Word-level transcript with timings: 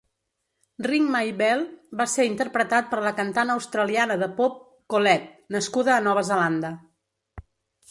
"Ring 0.85 1.03
My 1.15 1.27
Bell" 1.41 1.61
va 1.99 2.07
ser 2.13 2.25
interpretat 2.29 2.89
per 2.95 3.03
la 3.09 3.13
cantant 3.21 3.53
australiana 3.57 4.17
de 4.25 4.31
pop 4.41 4.57
Collete, 4.95 5.31
nascuda 5.59 5.97
a 5.97 6.01
Nova 6.11 6.27
Zelanda. 6.33 6.75